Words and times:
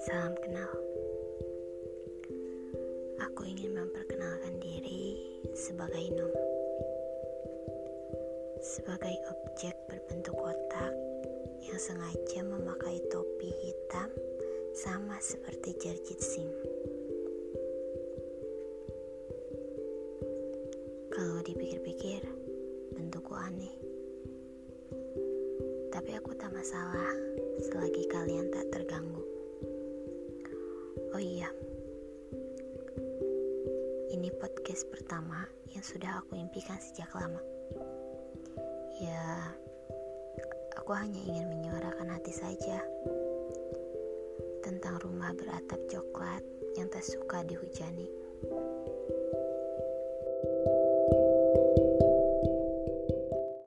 Salam 0.00 0.32
kenal. 0.40 0.72
Aku 3.20 3.44
ingin 3.44 3.76
memperkenalkan 3.76 4.56
diri 4.56 5.20
sebagai 5.52 6.00
Num. 6.16 6.32
Sebagai 8.64 9.12
objek 9.28 9.76
berbentuk 9.92 10.32
kotak 10.40 10.96
yang 11.68 11.76
sengaja 11.76 12.40
memakai 12.40 12.96
topi 13.12 13.52
hitam 13.60 14.08
sama 14.72 15.20
seperti 15.20 15.76
Jarjit 15.76 16.20
Singh. 16.24 16.56
Kalau 21.12 21.44
dipikir-pikir, 21.44 22.24
bentukku 22.96 23.36
aneh. 23.36 23.76
Tapi 25.92 26.16
aku 26.16 26.32
tak 26.40 26.48
masalah 26.56 27.12
selagi 27.60 28.08
kalian 28.08 28.48
tak 28.48 28.64
terganggu. 28.72 29.19
Podcast 34.70 34.86
pertama 34.94 35.50
yang 35.74 35.82
sudah 35.82 36.22
aku 36.22 36.38
impikan 36.38 36.78
sejak 36.78 37.10
lama. 37.18 37.42
Ya, 39.02 39.50
aku 40.78 40.94
hanya 40.94 41.18
ingin 41.26 41.50
menyuarakan 41.50 42.06
hati 42.06 42.30
saja 42.30 42.78
tentang 44.62 45.02
rumah 45.02 45.34
beratap 45.34 45.74
coklat 45.90 46.46
yang 46.78 46.86
tak 46.86 47.02
suka 47.02 47.42
dihujani. 47.50 48.06